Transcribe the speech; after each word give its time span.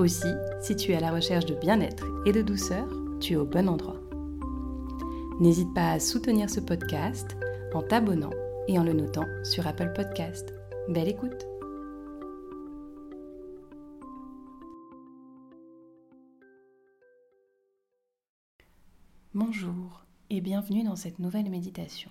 Aussi, 0.00 0.32
si 0.62 0.76
tu 0.76 0.92
es 0.92 0.96
à 0.96 1.00
la 1.00 1.12
recherche 1.12 1.44
de 1.44 1.54
bien-être 1.54 2.06
et 2.24 2.32
de 2.32 2.40
douceur, 2.40 2.88
tu 3.20 3.34
es 3.34 3.36
au 3.36 3.44
bon 3.44 3.68
endroit. 3.68 4.00
N'hésite 5.40 5.74
pas 5.74 5.90
à 5.90 6.00
soutenir 6.00 6.48
ce 6.48 6.60
podcast 6.60 7.36
en 7.74 7.82
t'abonnant 7.82 8.30
et 8.66 8.78
en 8.78 8.82
le 8.82 8.94
notant 8.94 9.26
sur 9.44 9.66
Apple 9.66 9.92
Podcast. 9.94 10.54
Belle 10.88 11.08
écoute 11.08 11.46
Bonjour 19.34 20.06
et 20.30 20.40
bienvenue 20.40 20.82
dans 20.82 20.96
cette 20.96 21.18
nouvelle 21.18 21.50
méditation. 21.50 22.10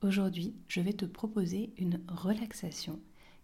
Aujourd'hui, 0.00 0.54
je 0.68 0.80
vais 0.80 0.94
te 0.94 1.04
proposer 1.04 1.70
une 1.76 2.00
relaxation 2.08 2.98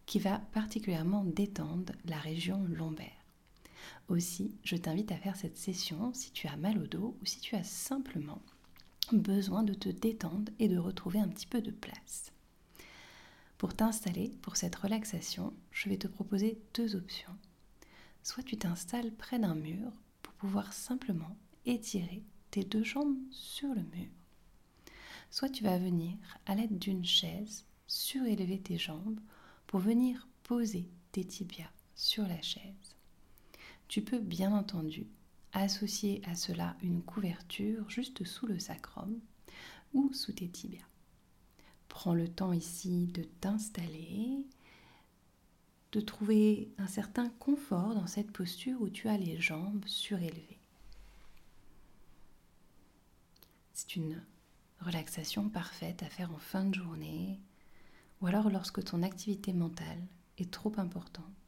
qui 0.06 0.18
va 0.18 0.38
particulièrement 0.54 1.24
détendre 1.24 1.92
la 2.06 2.16
région 2.16 2.64
lombaire. 2.70 3.23
Aussi, 4.08 4.54
je 4.64 4.76
t'invite 4.76 5.12
à 5.12 5.16
faire 5.16 5.36
cette 5.36 5.56
session 5.56 6.12
si 6.12 6.30
tu 6.32 6.46
as 6.46 6.56
mal 6.56 6.78
au 6.78 6.86
dos 6.86 7.16
ou 7.20 7.26
si 7.26 7.40
tu 7.40 7.56
as 7.56 7.64
simplement 7.64 8.42
besoin 9.12 9.62
de 9.62 9.74
te 9.74 9.88
détendre 9.88 10.52
et 10.58 10.68
de 10.68 10.78
retrouver 10.78 11.18
un 11.18 11.28
petit 11.28 11.46
peu 11.46 11.60
de 11.60 11.70
place. 11.70 12.32
Pour 13.58 13.74
t'installer 13.74 14.30
pour 14.42 14.56
cette 14.56 14.74
relaxation, 14.76 15.54
je 15.70 15.88
vais 15.88 15.96
te 15.96 16.08
proposer 16.08 16.58
deux 16.74 16.96
options. 16.96 17.36
Soit 18.22 18.42
tu 18.42 18.56
t'installes 18.56 19.12
près 19.12 19.38
d'un 19.38 19.54
mur 19.54 19.90
pour 20.22 20.34
pouvoir 20.34 20.72
simplement 20.72 21.36
étirer 21.66 22.22
tes 22.50 22.64
deux 22.64 22.84
jambes 22.84 23.16
sur 23.30 23.68
le 23.68 23.82
mur. 23.82 24.10
Soit 25.30 25.48
tu 25.48 25.64
vas 25.64 25.78
venir 25.78 26.16
à 26.46 26.54
l'aide 26.54 26.78
d'une 26.78 27.04
chaise 27.04 27.64
surélever 27.86 28.60
tes 28.60 28.78
jambes 28.78 29.20
pour 29.66 29.80
venir 29.80 30.28
poser 30.42 30.88
tes 31.12 31.24
tibias 31.24 31.70
sur 31.94 32.26
la 32.26 32.40
chaise. 32.42 32.93
Tu 33.88 34.02
peux 34.02 34.18
bien 34.18 34.52
entendu 34.52 35.06
associer 35.52 36.20
à 36.26 36.34
cela 36.34 36.76
une 36.82 37.02
couverture 37.02 37.88
juste 37.88 38.24
sous 38.24 38.46
le 38.46 38.58
sacrum 38.58 39.20
ou 39.92 40.12
sous 40.12 40.32
tes 40.32 40.48
tibias. 40.48 40.82
Prends 41.88 42.14
le 42.14 42.28
temps 42.28 42.52
ici 42.52 43.06
de 43.06 43.22
t'installer, 43.22 44.44
de 45.92 46.00
trouver 46.00 46.72
un 46.78 46.88
certain 46.88 47.28
confort 47.28 47.94
dans 47.94 48.08
cette 48.08 48.32
posture 48.32 48.82
où 48.82 48.88
tu 48.88 49.08
as 49.08 49.16
les 49.16 49.40
jambes 49.40 49.84
surélevées. 49.86 50.58
C'est 53.72 53.94
une 53.94 54.20
relaxation 54.80 55.48
parfaite 55.48 56.02
à 56.02 56.06
faire 56.06 56.32
en 56.32 56.38
fin 56.38 56.64
de 56.64 56.74
journée 56.74 57.40
ou 58.20 58.26
alors 58.26 58.50
lorsque 58.50 58.82
ton 58.82 59.02
activité 59.02 59.52
mentale 59.52 60.02
est 60.38 60.50
trop 60.50 60.72
importante. 60.78 61.43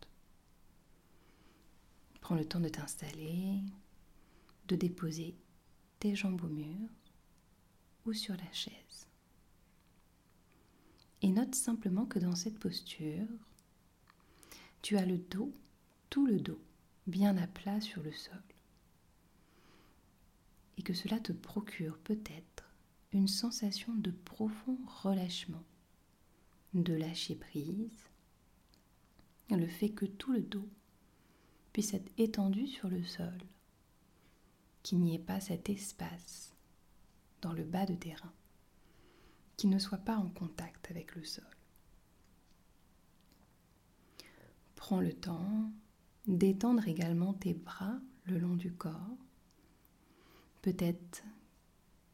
Prends 2.26 2.34
le 2.34 2.44
temps 2.44 2.58
de 2.58 2.68
t'installer, 2.68 3.60
de 4.66 4.74
déposer 4.74 5.36
tes 6.00 6.16
jambes 6.16 6.42
au 6.42 6.48
mur 6.48 6.88
ou 8.04 8.12
sur 8.12 8.36
la 8.36 8.52
chaise. 8.52 9.06
Et 11.22 11.30
note 11.30 11.54
simplement 11.54 12.04
que 12.04 12.18
dans 12.18 12.34
cette 12.34 12.58
posture, 12.58 13.28
tu 14.82 14.96
as 14.96 15.06
le 15.06 15.18
dos, 15.18 15.54
tout 16.10 16.26
le 16.26 16.40
dos, 16.40 16.60
bien 17.06 17.36
à 17.36 17.46
plat 17.46 17.80
sur 17.80 18.02
le 18.02 18.10
sol. 18.10 18.42
Et 20.78 20.82
que 20.82 20.94
cela 20.94 21.20
te 21.20 21.30
procure 21.30 21.96
peut-être 21.98 22.68
une 23.12 23.28
sensation 23.28 23.94
de 23.94 24.10
profond 24.10 24.80
relâchement, 25.04 25.62
de 26.74 26.92
lâcher 26.92 27.36
prise, 27.36 28.10
le 29.48 29.68
fait 29.68 29.90
que 29.90 30.06
tout 30.06 30.32
le 30.32 30.42
dos 30.42 30.68
puisse 31.76 31.92
être 31.92 32.10
étendu 32.16 32.66
sur 32.66 32.88
le 32.88 33.04
sol, 33.04 33.36
qu'il 34.82 34.98
n'y 34.98 35.14
ait 35.14 35.18
pas 35.18 35.40
cet 35.40 35.68
espace 35.68 36.54
dans 37.42 37.52
le 37.52 37.64
bas 37.64 37.84
de 37.84 37.94
terrain, 37.94 38.32
qui 39.58 39.66
ne 39.66 39.78
soit 39.78 39.98
pas 39.98 40.16
en 40.16 40.30
contact 40.30 40.90
avec 40.90 41.14
le 41.14 41.22
sol. 41.22 41.44
Prends 44.74 45.02
le 45.02 45.12
temps 45.12 45.70
d'étendre 46.26 46.88
également 46.88 47.34
tes 47.34 47.52
bras 47.52 48.00
le 48.24 48.38
long 48.38 48.56
du 48.56 48.72
corps. 48.72 49.18
Peut-être 50.62 51.24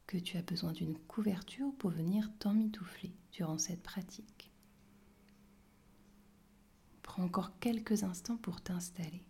que 0.07 0.17
tu 0.17 0.35
as 0.35 0.41
besoin 0.41 0.73
d'une 0.73 0.97
couverture 0.97 1.73
pour 1.77 1.91
venir 1.91 2.29
t'emmitoufler 2.37 3.15
durant 3.31 3.57
cette 3.57 3.81
pratique. 3.81 4.51
Prends 7.01 7.23
encore 7.23 7.57
quelques 7.61 8.03
instants 8.03 8.35
pour 8.35 8.59
t'installer. 8.59 9.23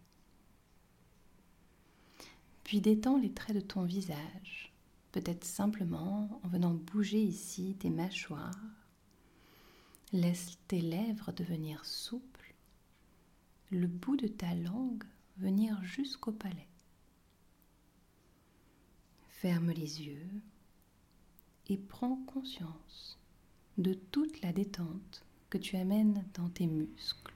Puis 2.64 2.82
détends 2.82 3.18
les 3.18 3.32
traits 3.32 3.56
de 3.56 3.62
ton 3.62 3.84
visage, 3.84 4.74
peut-être 5.12 5.44
simplement 5.44 6.40
en 6.44 6.48
venant 6.48 6.74
bouger 6.74 7.22
ici 7.22 7.76
tes 7.80 7.90
mâchoires. 7.90 8.60
Laisse 10.12 10.58
tes 10.68 10.82
lèvres 10.82 11.32
devenir 11.32 11.86
souples, 11.86 12.54
le 13.72 13.88
bout 13.88 14.16
de 14.16 14.28
ta 14.28 14.54
langue 14.54 15.04
venir 15.38 15.84
jusqu'au 15.84 16.32
palais. 16.32 16.68
Ferme 19.30 19.72
les 19.72 20.04
yeux 20.04 20.30
et 21.68 21.78
prends 21.78 22.18
conscience 22.28 23.18
de 23.78 23.94
toute 23.94 24.42
la 24.42 24.54
détente 24.54 25.26
que 25.50 25.58
tu 25.58 25.76
amènes 25.76 26.24
dans 26.36 26.50
tes 26.50 26.68
muscles 26.68 27.34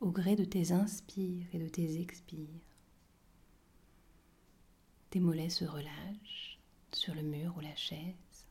au 0.00 0.10
gré 0.10 0.36
de 0.36 0.44
tes 0.44 0.72
inspires 0.72 1.46
et 1.52 1.58
de 1.58 1.68
tes 1.68 2.00
expires. 2.00 2.46
Tes 5.16 5.20
mollets 5.20 5.48
se 5.48 5.64
relâchent 5.64 6.58
sur 6.92 7.14
le 7.14 7.22
mur 7.22 7.56
ou 7.56 7.60
la 7.60 7.74
chaise. 7.74 8.44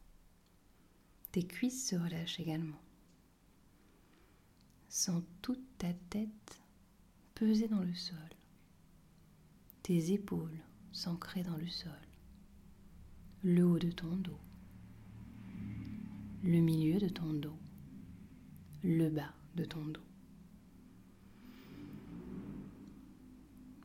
Tes 1.32 1.46
cuisses 1.46 1.90
se 1.90 1.96
relâchent 1.96 2.40
également. 2.40 2.82
Sens 4.90 5.22
toute 5.44 5.64
ta 5.78 5.94
tête 6.10 6.64
peser 7.36 7.68
dans 7.68 7.84
le 7.84 7.94
sol. 7.94 8.18
Tes 9.84 10.12
épaules 10.12 10.58
s'ancrer 10.92 11.44
dans 11.44 11.56
le 11.56 11.68
sol. 11.68 11.92
Le 13.44 13.64
haut 13.64 13.78
de 13.78 13.92
ton 13.92 14.16
dos. 14.16 14.40
Le 16.42 16.62
milieu 16.62 16.98
de 16.98 17.10
ton 17.10 17.32
dos. 17.32 17.60
Le 18.84 19.12
bas 19.12 19.36
de 19.56 19.66
ton 19.66 19.86
dos. 19.86 20.02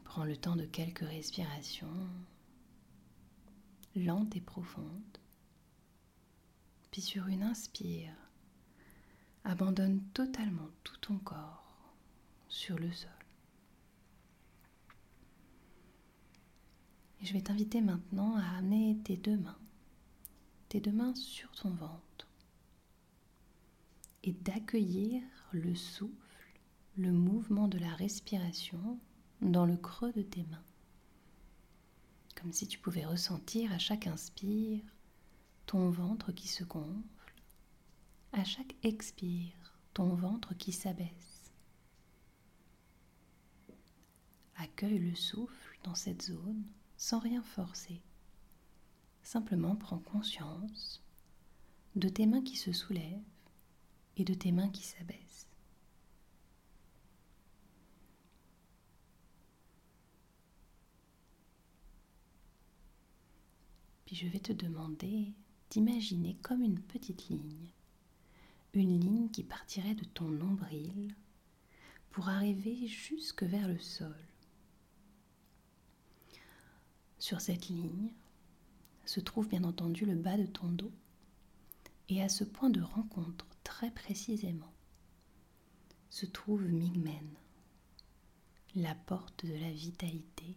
Prends 0.05 0.25
le 0.25 0.39
temps 0.39 0.57
de 0.57 0.65
quelques 0.65 1.01
respirations 1.01 2.09
lente 3.97 4.37
et 4.37 4.41
profonde. 4.41 5.19
Puis 6.91 7.03
sur 7.03 7.27
une 7.29 7.43
inspire, 7.43 8.15
abandonne 9.45 10.03
totalement 10.13 10.69
tout 10.85 10.97
ton 10.99 11.19
corps 11.19 11.95
sur 12.49 12.79
le 12.79 12.91
sol. 12.93 13.11
Et 17.21 17.27
je 17.27 17.33
vais 17.33 17.43
t'inviter 17.43 17.81
maintenant 17.81 18.37
à 18.37 18.59
amener 18.59 18.99
tes 19.05 19.17
deux 19.17 19.37
mains, 19.37 19.59
tes 20.69 20.81
deux 20.81 20.93
mains 20.93 21.15
sur 21.15 21.51
ton 21.53 21.71
ventre 21.71 22.27
et 24.23 24.33
d'accueillir 24.33 25.23
le 25.53 25.75
souffle, 25.75 26.15
le 26.97 27.13
mouvement 27.13 27.69
de 27.69 27.79
la 27.79 27.95
respiration 27.95 28.99
dans 29.41 29.65
le 29.65 29.77
creux 29.77 30.13
de 30.13 30.23
tes 30.23 30.43
mains 30.45 30.65
comme 32.41 32.53
si 32.53 32.67
tu 32.67 32.79
pouvais 32.79 33.05
ressentir 33.05 33.71
à 33.73 33.79
chaque 33.79 34.07
inspire 34.07 34.83
ton 35.67 35.91
ventre 35.91 36.33
qui 36.33 36.49
se 36.49 36.65
gonfle, 36.65 37.35
à 38.33 38.45
chaque 38.45 38.75
expire 38.83 39.79
ton 39.93 40.15
ventre 40.15 40.55
qui 40.55 40.73
s'abaisse. 40.73 41.53
Accueille 44.57 44.99
le 44.99 45.15
souffle 45.15 45.79
dans 45.85 45.95
cette 45.95 46.23
zone 46.23 46.63
sans 46.97 47.19
rien 47.19 47.43
forcer. 47.43 48.01
Simplement 49.23 49.77
prends 49.77 49.99
conscience 49.99 51.03
de 51.95 52.09
tes 52.09 52.27
mains 52.27 52.43
qui 52.43 52.57
se 52.57 52.73
soulèvent 52.73 53.21
et 54.17 54.25
de 54.25 54.35
tes 54.35 54.53
mains 54.53 54.71
qui 54.71 54.83
s'abaissent. 54.85 55.50
Je 64.13 64.27
vais 64.27 64.41
te 64.41 64.53
demander 64.53 65.33
d'imaginer 65.71 66.37
comme 66.43 66.63
une 66.63 66.81
petite 66.81 67.29
ligne, 67.29 67.71
une 68.75 68.99
ligne 68.99 69.29
qui 69.31 69.45
partirait 69.45 69.95
de 69.95 70.05
ton 70.05 70.29
nombril 70.29 71.15
pour 72.11 72.29
arriver 72.29 72.89
jusque 72.89 73.45
vers 73.45 73.69
le 73.69 73.79
sol. 73.79 74.17
Sur 77.21 77.41
cette 77.41 77.69
ligne 77.69 78.11
se 79.05 79.21
trouve 79.21 79.49
bien 79.49 79.63
entendu 79.63 80.05
le 80.05 80.17
bas 80.17 80.37
de 80.37 80.47
ton 80.47 80.69
dos 80.69 80.93
et 82.09 82.21
à 82.21 82.29
ce 82.29 82.43
point 82.43 82.71
de 82.71 82.83
rencontre 82.83 83.47
très 83.63 83.93
précisément 83.93 84.73
se 86.09 86.27
trouve 86.27 86.65
Mingmen, 86.65 87.29
la 88.75 88.97
porte 88.97 89.47
de 89.47 89.55
la 89.55 89.71
vitalité, 89.71 90.57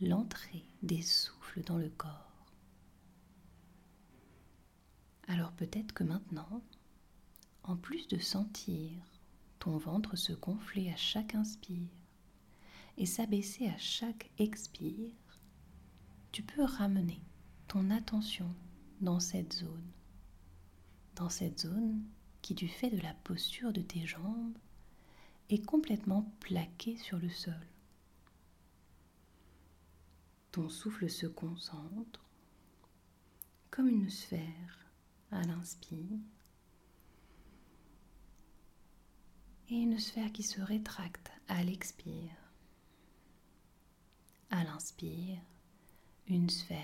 l'entrée 0.00 0.64
des 0.84 1.02
souffles 1.02 1.62
dans 1.64 1.78
le 1.78 1.90
corps. 1.90 2.28
Alors 5.30 5.46
peut-être 5.58 5.92
que 5.92 6.04
maintenant, 6.04 6.62
en 7.64 7.76
plus 7.76 8.06
de 8.06 8.18
sentir 8.18 8.92
ton 9.58 9.76
ventre 9.76 10.14
se 10.14 10.32
gonfler 10.32 10.88
à 10.90 10.96
chaque 10.96 11.34
inspire 11.34 11.90
et 12.96 13.06
s'abaisser 13.06 13.66
à 13.66 13.76
chaque 13.76 14.30
expire, 14.38 15.12
tu 16.30 16.44
peux 16.44 16.62
ramener 16.62 17.20
ton 17.66 17.90
attention 17.90 18.54
dans 19.00 19.18
cette 19.18 19.52
zone. 19.52 19.90
Dans 21.16 21.28
cette 21.28 21.60
zone 21.60 22.04
qui, 22.40 22.54
du 22.54 22.68
fait 22.68 22.90
de 22.90 23.02
la 23.02 23.14
posture 23.14 23.72
de 23.72 23.82
tes 23.82 24.06
jambes, 24.06 24.56
est 25.50 25.64
complètement 25.64 26.32
plaquée 26.38 26.96
sur 26.96 27.18
le 27.18 27.30
sol. 27.30 27.66
Ton 30.52 30.68
souffle 30.68 31.10
se 31.10 31.26
concentre 31.26 32.24
comme 33.70 33.88
une 33.88 34.08
sphère 34.08 34.87
à 35.30 35.42
l'inspire 35.42 36.18
et 39.70 39.74
une 39.74 39.98
sphère 39.98 40.32
qui 40.32 40.42
se 40.42 40.60
rétracte 40.60 41.30
à 41.48 41.62
l'expire. 41.62 42.32
À 44.50 44.64
l'inspire, 44.64 45.38
une 46.26 46.48
sphère 46.48 46.78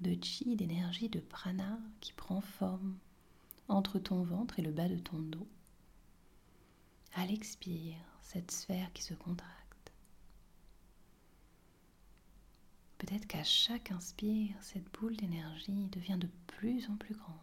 de 0.00 0.16
chi, 0.22 0.56
d'énergie, 0.56 1.08
de 1.08 1.20
prana 1.20 1.78
qui 2.00 2.12
prend 2.14 2.40
forme 2.40 2.96
entre 3.68 3.98
ton 3.98 4.22
ventre 4.22 4.58
et 4.58 4.62
le 4.62 4.72
bas 4.72 4.88
de 4.88 4.98
ton 4.98 5.18
dos. 5.18 5.48
À 7.14 7.26
l'expire, 7.26 7.96
cette 8.22 8.50
sphère 8.50 8.92
qui 8.92 9.02
se 9.02 9.14
contracte. 9.14 9.63
Peut-être 13.06 13.26
qu'à 13.26 13.44
chaque 13.44 13.90
inspire, 13.90 14.56
cette 14.62 14.90
boule 14.94 15.14
d'énergie 15.14 15.88
devient 15.88 16.16
de 16.18 16.30
plus 16.46 16.88
en 16.88 16.96
plus 16.96 17.14
grande. 17.14 17.36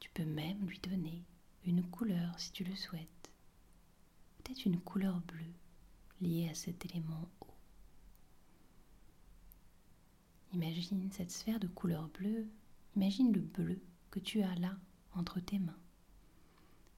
Tu 0.00 0.08
peux 0.14 0.24
même 0.24 0.66
lui 0.66 0.78
donner 0.78 1.22
une 1.66 1.84
couleur 1.90 2.40
si 2.40 2.52
tu 2.52 2.64
le 2.64 2.74
souhaites. 2.74 3.30
Peut-être 4.38 4.64
une 4.64 4.80
couleur 4.80 5.20
bleue 5.20 5.52
liée 6.22 6.48
à 6.48 6.54
cet 6.54 6.86
élément 6.86 7.28
eau. 7.42 7.54
Imagine 10.54 11.12
cette 11.12 11.32
sphère 11.32 11.60
de 11.60 11.68
couleur 11.68 12.08
bleue, 12.08 12.48
imagine 12.94 13.34
le 13.34 13.42
bleu 13.42 13.82
que 14.10 14.18
tu 14.18 14.40
as 14.40 14.54
là 14.54 14.74
entre 15.12 15.40
tes 15.40 15.58
mains. 15.58 15.78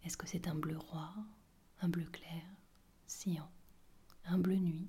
Est-ce 0.04 0.16
que 0.16 0.28
c'est 0.28 0.46
un 0.46 0.54
bleu 0.54 0.78
roi, 0.78 1.12
un 1.80 1.88
bleu 1.88 2.04
clair, 2.04 2.44
cyan, 3.08 3.50
un 4.24 4.38
bleu 4.38 4.54
nuit? 4.54 4.88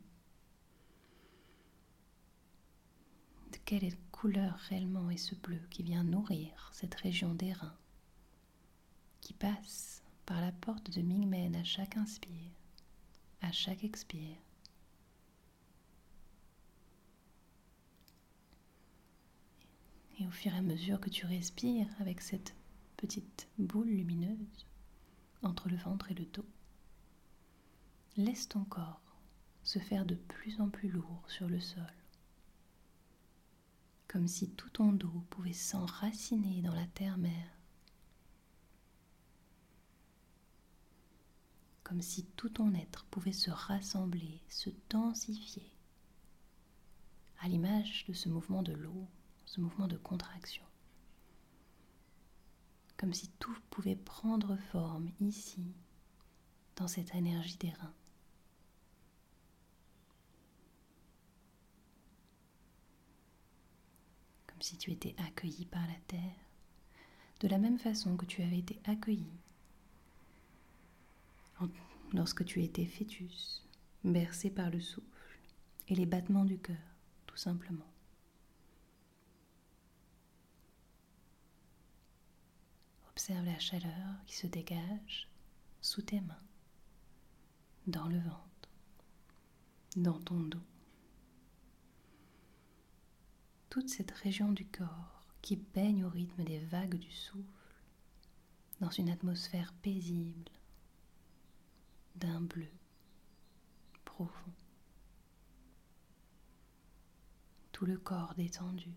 Quelle 3.70 3.96
couleur 4.12 4.56
réellement 4.70 5.12
est 5.12 5.18
ce 5.18 5.36
bleu 5.36 5.62
qui 5.70 5.84
vient 5.84 6.04
nourrir 6.04 6.72
cette 6.74 6.96
région 6.96 7.36
des 7.36 7.54
reins, 7.54 7.78
qui 9.22 9.34
passe 9.34 10.02
par 10.26 10.42
la 10.42 10.52
porte 10.52 10.90
de 10.90 11.04
Mingmen 11.04 11.56
à 11.56 11.64
chaque 11.64 11.96
inspire, 11.96 12.52
à 13.42 13.52
chaque 13.52 13.84
expire. 13.84 14.38
Et 20.20 20.26
au 20.26 20.32
fur 20.32 20.52
et 20.52 20.58
à 20.58 20.64
mesure 20.64 21.00
que 21.00 21.12
tu 21.12 21.28
respires 21.28 21.90
avec 22.00 22.22
cette 22.22 22.56
petite 22.98 23.48
boule 23.60 23.90
lumineuse 23.90 24.66
entre 25.44 25.70
le 25.70 25.78
ventre 25.78 26.10
et 26.10 26.16
le 26.16 26.26
dos, 26.26 26.50
laisse 28.18 28.50
ton 28.50 28.64
corps 28.64 29.16
se 29.62 29.78
faire 29.78 30.08
de 30.08 30.16
plus 30.16 30.60
en 30.60 30.70
plus 30.70 30.90
lourd 30.90 31.24
sur 31.28 31.48
le 31.48 31.60
sol, 31.60 31.99
comme 34.10 34.28
si 34.28 34.50
tout 34.50 34.70
ton 34.72 34.92
dos 34.92 35.24
pouvait 35.30 35.54
s'enraciner 35.54 36.62
dans 36.62 36.74
la 36.74 36.88
terre-mère, 36.88 37.54
comme 41.84 42.02
si 42.02 42.26
tout 42.26 42.50
ton 42.50 42.74
être 42.74 43.06
pouvait 43.06 43.32
se 43.32 43.52
rassembler, 43.52 44.42
se 44.50 44.72
densifier, 44.90 45.72
à 47.40 47.48
l'image 47.48 48.06
de 48.08 48.14
ce 48.14 48.28
mouvement 48.28 48.64
de 48.64 48.74
l'eau 48.74 49.08
ce 49.46 49.62
mouvement 49.62 49.88
de 49.88 49.98
contraction. 49.98 50.64
Comme 52.98 53.14
si 53.14 53.30
tout 53.40 53.56
pouvait 53.72 53.96
prendre 53.96 54.58
forme 54.72 55.10
ici, 55.20 55.74
dans 56.76 56.88
cette 56.88 57.16
énergie 57.16 57.58
des 57.58 57.72
reins. 57.72 57.94
Si 64.62 64.78
tu 64.78 64.92
étais 64.92 65.16
accueilli 65.18 65.66
par 65.66 65.86
la 65.88 65.96
terre, 66.08 66.36
de 67.40 67.48
la 67.48 67.58
même 67.58 67.80
façon 67.80 68.18
que 68.18 68.26
tu 68.26 68.42
avais 68.44 68.60
été 68.60 68.80
accueilli 68.86 69.32
lorsque 72.14 72.44
tu 72.46 72.64
étais 72.64 72.86
fœtus, 72.86 73.64
bercé 74.04 74.50
par 74.50 74.70
le 74.70 74.80
souffle 74.80 75.40
et 75.88 75.96
les 75.96 76.06
battements 76.06 76.46
du 76.46 76.58
cœur, 76.58 76.76
tout 77.28 77.38
simplement. 77.38 77.86
Observe 83.12 83.46
la 83.46 83.60
chaleur 83.60 84.24
qui 84.26 84.36
se 84.36 84.48
dégage 84.48 85.28
sous 85.82 86.02
tes 86.02 86.22
mains, 86.22 86.44
dans 87.88 88.08
le 88.08 88.20
ventre, 88.20 88.70
dans 89.96 90.20
ton 90.20 90.40
dos. 90.40 90.60
Toute 93.70 93.90
cette 93.90 94.12
région 94.12 94.52
du 94.52 94.66
corps 94.66 95.26
qui 95.42 95.56
baigne 95.56 96.04
au 96.04 96.10
rythme 96.10 96.44
des 96.44 96.60
vagues 96.60 96.98
du 96.98 97.12
souffle, 97.12 97.46
dans 98.80 98.90
une 98.90 99.10
atmosphère 99.10 99.74
paisible, 99.82 100.52
d'un 102.16 102.42
bleu 102.42 102.72
profond. 104.06 104.52
Tout 107.72 107.86
le 107.86 107.98
corps 107.98 108.34
détendu, 108.36 108.94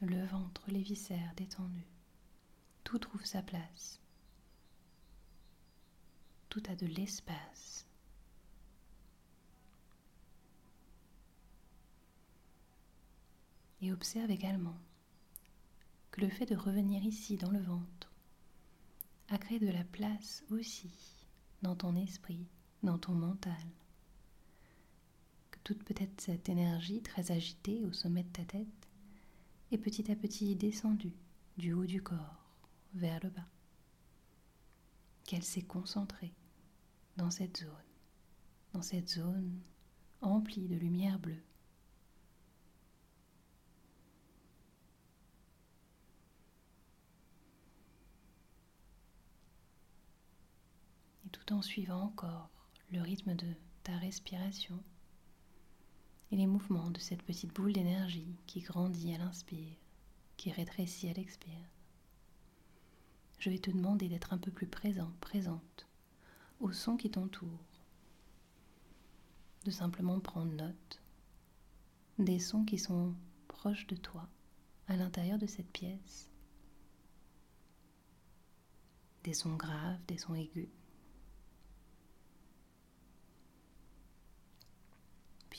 le 0.00 0.24
ventre, 0.26 0.62
les 0.68 0.82
viscères 0.82 1.34
détendus 1.36 1.86
tout 2.88 2.98
trouve 2.98 3.22
sa 3.26 3.42
place. 3.42 4.00
Tout 6.48 6.62
a 6.70 6.74
de 6.74 6.86
l'espace. 6.86 7.86
Et 13.80 13.92
observe 13.92 14.30
également 14.30 14.76
que 16.10 16.20
le 16.20 16.28
fait 16.28 16.46
de 16.46 16.56
revenir 16.56 17.04
ici 17.04 17.36
dans 17.36 17.50
le 17.50 17.60
ventre 17.60 18.12
a 19.28 19.38
créé 19.38 19.58
de 19.58 19.70
la 19.70 19.84
place 19.84 20.42
aussi 20.50 20.90
dans 21.62 21.76
ton 21.76 21.94
esprit, 21.96 22.46
dans 22.82 22.98
ton 22.98 23.12
mental. 23.12 23.54
Que 25.50 25.58
toute 25.64 25.84
peut-être 25.84 26.20
cette 26.20 26.48
énergie 26.48 27.02
très 27.02 27.30
agitée 27.30 27.84
au 27.84 27.92
sommet 27.92 28.22
de 28.24 28.32
ta 28.32 28.44
tête 28.44 28.88
est 29.70 29.78
petit 29.78 30.10
à 30.10 30.16
petit 30.16 30.56
descendue 30.56 31.16
du 31.56 31.72
haut 31.72 31.86
du 31.86 32.02
corps 32.02 32.48
vers 32.94 33.20
le 33.22 33.30
bas, 33.30 33.46
qu'elle 35.24 35.44
s'est 35.44 35.62
concentrée 35.62 36.32
dans 37.16 37.30
cette 37.30 37.58
zone, 37.58 37.68
dans 38.72 38.82
cette 38.82 39.10
zone 39.10 39.60
emplie 40.20 40.68
de 40.68 40.76
lumière 40.76 41.18
bleue. 41.18 41.42
Et 51.26 51.30
en 51.50 51.62
suivant 51.62 52.02
encore 52.02 52.50
le 52.90 53.00
rythme 53.00 53.34
de 53.34 53.46
ta 53.82 53.96
respiration 53.96 54.82
et 56.30 56.36
les 56.36 56.46
mouvements 56.46 56.90
de 56.90 57.00
cette 57.00 57.22
petite 57.22 57.54
boule 57.54 57.72
d'énergie 57.72 58.36
qui 58.46 58.60
grandit 58.60 59.14
à 59.14 59.18
l'inspire, 59.18 59.76
qui 60.36 60.50
rétrécit 60.50 61.08
à 61.08 61.12
l'expire 61.14 61.68
je 63.38 63.50
vais 63.50 63.58
te 63.58 63.70
demander 63.70 64.08
d'être 64.08 64.32
un 64.32 64.38
peu 64.38 64.50
plus 64.50 64.66
présent, 64.66 65.12
présente 65.20 65.86
au 66.60 66.72
son 66.72 66.96
qui 66.96 67.10
t'entoure, 67.10 67.64
de 69.64 69.70
simplement 69.70 70.18
prendre 70.18 70.52
note 70.52 71.02
des 72.18 72.40
sons 72.40 72.64
qui 72.64 72.78
sont 72.78 73.14
proches 73.46 73.86
de 73.86 73.94
toi, 73.94 74.28
à 74.88 74.96
l'intérieur 74.96 75.38
de 75.38 75.46
cette 75.46 75.70
pièce. 75.70 76.28
Des 79.22 79.34
sons 79.34 79.54
graves, 79.54 80.00
des 80.08 80.18
sons 80.18 80.34
aigus. 80.34 80.68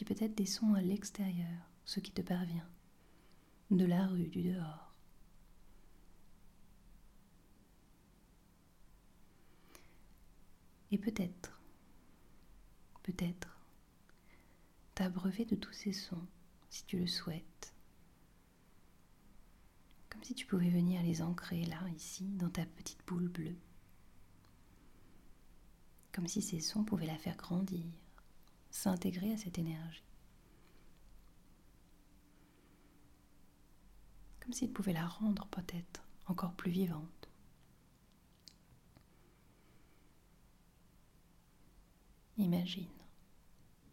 Peut-être 0.06 0.34
des 0.34 0.48
sons 0.48 0.74
à 0.74 0.82
l'extérieur, 0.82 1.70
ce 1.86 2.00
qui 2.00 2.12
te 2.12 2.22
parvient, 2.22 2.68
de 3.70 3.86
la 3.86 4.08
rue, 4.08 4.28
du 4.28 4.42
dehors. 4.42 4.96
Et 10.92 10.98
peut-être, 10.98 11.62
peut-être, 13.04 13.60
t'abreuver 14.96 15.46
de 15.46 15.56
tous 15.56 15.74
ces 15.74 15.94
sons, 15.94 16.26
si 16.72 16.84
tu 16.86 16.98
le 16.98 17.06
souhaites. 17.06 17.74
Comme 20.10 20.24
si 20.24 20.34
tu 20.34 20.48
pouvais 20.48 20.72
venir 20.72 21.04
les 21.04 21.22
ancrer 21.22 21.66
là, 21.66 21.88
ici, 21.96 22.26
dans 22.30 22.50
ta 22.50 22.66
petite 22.66 23.06
boule 23.06 23.30
bleue. 23.30 23.58
Comme 26.12 26.28
si 26.28 26.42
ces 26.42 26.60
sons 26.60 26.84
pouvaient 26.84 27.06
la 27.06 27.20
faire 27.20 27.38
grandir, 27.38 27.86
s'intégrer 28.70 29.34
à 29.34 29.38
cette 29.38 29.58
énergie. 29.58 30.04
Comme 34.40 34.54
s'ils 34.54 34.72
pouvaient 34.72 34.94
la 34.94 35.08
rendre 35.08 35.48
peut-être 35.48 36.04
encore 36.26 36.54
plus 36.54 36.72
vivante. 36.72 37.30
Imagine 42.38 42.88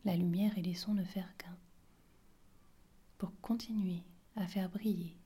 la 0.04 0.16
lumière 0.16 0.56
et 0.56 0.62
les 0.62 0.74
sons 0.74 0.94
ne 0.94 1.04
faire 1.04 1.36
qu'un 1.36 1.56
pour 3.18 3.32
continuer 3.40 4.02
à 4.36 4.46
faire 4.46 4.68
briller 4.68 5.16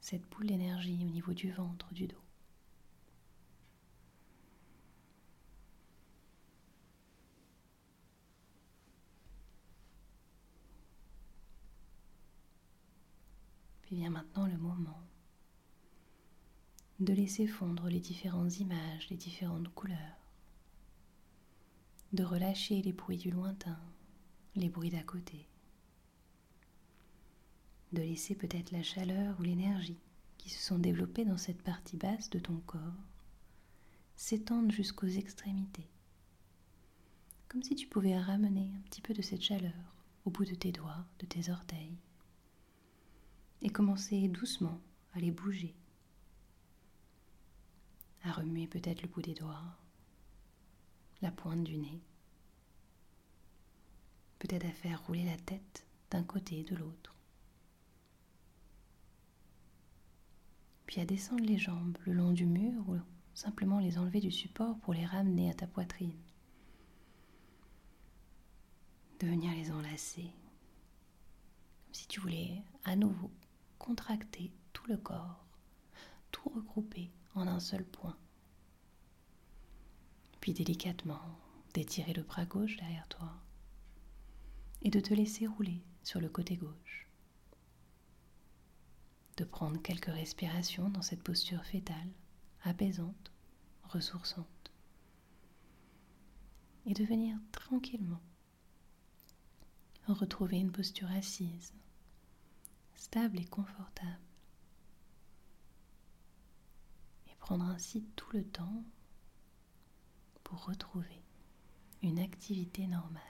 cette 0.00 0.22
boule 0.30 0.46
d'énergie 0.46 1.04
au 1.04 1.10
niveau 1.10 1.34
du 1.34 1.50
ventre, 1.50 1.92
du 1.92 2.06
dos. 2.06 2.16
Puis 13.82 13.85
vient 13.96 14.10
maintenant 14.10 14.46
le 14.46 14.58
moment 14.58 15.02
de 17.00 17.14
laisser 17.14 17.46
fondre 17.46 17.88
les 17.88 18.00
différentes 18.00 18.60
images, 18.60 19.08
les 19.08 19.16
différentes 19.16 19.72
couleurs, 19.74 20.20
de 22.12 22.22
relâcher 22.22 22.82
les 22.82 22.92
bruits 22.92 23.16
du 23.16 23.30
lointain, 23.30 23.78
les 24.54 24.68
bruits 24.68 24.90
d'à 24.90 25.02
côté, 25.02 25.48
de 27.92 28.02
laisser 28.02 28.34
peut-être 28.34 28.70
la 28.70 28.82
chaleur 28.82 29.40
ou 29.40 29.44
l'énergie 29.44 29.98
qui 30.36 30.50
se 30.50 30.62
sont 30.62 30.78
développées 30.78 31.24
dans 31.24 31.38
cette 31.38 31.62
partie 31.62 31.96
basse 31.96 32.28
de 32.28 32.38
ton 32.38 32.58
corps 32.66 33.02
s'étendre 34.14 34.72
jusqu'aux 34.72 35.06
extrémités, 35.06 35.88
comme 37.48 37.62
si 37.62 37.74
tu 37.74 37.86
pouvais 37.86 38.18
ramener 38.18 38.74
un 38.76 38.80
petit 38.82 39.00
peu 39.00 39.14
de 39.14 39.22
cette 39.22 39.42
chaleur 39.42 39.94
au 40.26 40.30
bout 40.30 40.44
de 40.44 40.54
tes 40.54 40.72
doigts, 40.72 41.06
de 41.18 41.24
tes 41.24 41.50
orteils, 41.50 41.96
et 43.62 43.70
commencer 43.70 44.28
doucement 44.28 44.80
à 45.14 45.18
les 45.20 45.30
bouger. 45.30 45.74
À 48.22 48.32
remuer 48.32 48.66
peut-être 48.66 49.02
le 49.02 49.08
bout 49.08 49.22
des 49.22 49.34
doigts, 49.34 49.76
la 51.22 51.30
pointe 51.30 51.64
du 51.64 51.76
nez, 51.76 52.00
peut-être 54.38 54.66
à 54.66 54.72
faire 54.72 55.04
rouler 55.06 55.24
la 55.24 55.36
tête 55.38 55.86
d'un 56.10 56.24
côté 56.24 56.60
et 56.60 56.64
de 56.64 56.76
l'autre, 56.76 57.14
puis 60.86 61.00
à 61.00 61.04
descendre 61.04 61.44
les 61.44 61.58
jambes 61.58 61.96
le 62.04 62.12
long 62.12 62.32
du 62.32 62.46
mur 62.46 62.88
ou 62.88 62.96
simplement 63.34 63.80
les 63.80 63.98
enlever 63.98 64.20
du 64.20 64.30
support 64.30 64.78
pour 64.78 64.94
les 64.94 65.04
ramener 65.04 65.50
à 65.50 65.54
ta 65.54 65.66
poitrine, 65.66 66.16
de 69.20 69.26
venir 69.26 69.52
les 69.52 69.70
enlacer, 69.70 70.30
comme 71.84 71.94
si 71.94 72.06
tu 72.08 72.20
voulais 72.20 72.62
à 72.84 72.96
nouveau 72.96 73.30
contracter 73.78 74.52
tout 74.72 74.86
le 74.86 74.96
corps, 74.96 75.44
tout 76.30 76.48
regrouper 76.48 77.10
en 77.34 77.46
un 77.46 77.60
seul 77.60 77.84
point. 77.84 78.16
Puis 80.40 80.52
délicatement 80.52 81.20
d'étirer 81.74 82.12
le 82.12 82.22
bras 82.22 82.44
gauche 82.44 82.76
derrière 82.76 83.08
toi 83.08 83.32
et 84.82 84.90
de 84.90 85.00
te 85.00 85.14
laisser 85.14 85.46
rouler 85.46 85.82
sur 86.02 86.20
le 86.20 86.28
côté 86.28 86.56
gauche. 86.56 87.08
De 89.36 89.44
prendre 89.44 89.80
quelques 89.82 90.06
respirations 90.06 90.88
dans 90.88 91.02
cette 91.02 91.22
posture 91.22 91.64
fétale, 91.64 92.10
apaisante, 92.62 93.32
ressourçante. 93.84 94.46
Et 96.86 96.94
de 96.94 97.04
venir 97.04 97.36
tranquillement 97.50 98.20
retrouver 100.12 100.58
une 100.58 100.72
posture 100.72 101.10
assise, 101.10 101.72
stable 102.96 103.40
et 103.40 103.44
confortable 103.44 104.18
prendre 107.46 107.66
ainsi 107.66 108.02
tout 108.16 108.26
le 108.32 108.42
temps 108.42 108.82
pour 110.42 110.64
retrouver 110.64 111.22
une 112.02 112.18
activité 112.18 112.88
normale. 112.88 113.22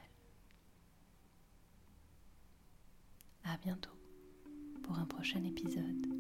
À 3.45 3.59
bientôt 3.59 3.91
pour 4.83 4.99
un 4.99 5.05
prochain 5.05 5.45
épisode. 5.45 6.16